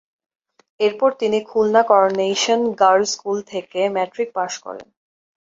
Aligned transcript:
এরপর 0.79 1.09
তিনি 1.19 1.39
Khulna 1.49 1.81
coronation 1.83 2.59
girls 2.81 3.09
school 3.13 3.37
থেকে 3.51 3.79
মেট্রিক 3.95 4.29
পাস 4.35 4.53
করেন। 4.65 4.87